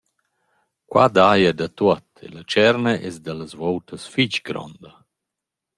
Qua 0.89 1.05
daja 1.15 1.51
da 1.59 1.67
tuot 1.77 2.07
e 2.25 2.27
la 2.33 2.43
tscherna 2.45 2.93
es 3.07 3.15
da 3.25 3.33
las 3.39 3.53
voutas 3.61 4.03
fich 4.13 4.37
gronda. 4.47 4.91